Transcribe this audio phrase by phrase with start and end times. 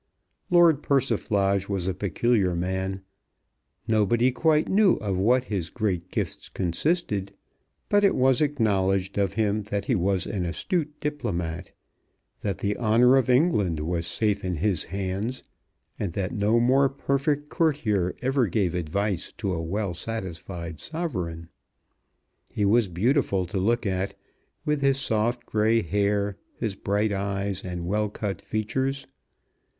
[0.49, 3.01] Lord Persiflage was a peculiar man.
[3.87, 7.33] Nobody quite knew of what his great gifts consisted.
[7.87, 11.69] But it was acknowledged of him that he was an astute diplomat;
[12.39, 15.43] that the honour of England was safe in his hands;
[15.99, 21.47] and that no more perfect courtier ever gave advice to a well satisfied sovereign.
[22.51, 24.15] He was beautiful to look at,
[24.65, 29.05] with his soft grey hair, his bright eyes, and well cut features.